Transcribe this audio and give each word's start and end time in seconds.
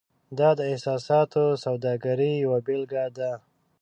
دا 0.39 0.49
د 0.59 0.61
احساساتو 0.71 1.43
سوداګرۍ 1.65 2.31
یوه 2.43 2.59
بیلګه 2.65 3.03
ده. 3.17 3.31